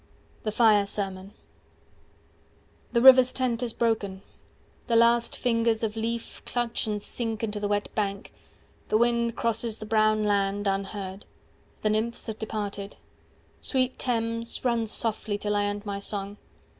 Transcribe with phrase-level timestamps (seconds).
[0.01, 0.41] III.
[0.45, 1.33] THE FIRE SERMON
[2.91, 4.23] The river's tent is broken:
[4.87, 8.33] the last fingers of leaf Clutch and sink into the wet bank.
[8.89, 11.25] The wind Crosses the brown land, unheard.
[11.83, 12.95] The nymphs are departed.
[13.59, 16.37] 175 Sweet Thames, run softly, till I end my song.